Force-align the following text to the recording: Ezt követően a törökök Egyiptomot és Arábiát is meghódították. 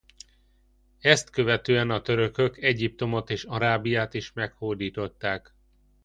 Ezt 0.99 1.29
követően 1.29 1.89
a 1.89 2.01
törökök 2.01 2.57
Egyiptomot 2.57 3.29
és 3.29 3.43
Arábiát 3.43 4.13
is 4.13 4.33
meghódították. 4.33 5.55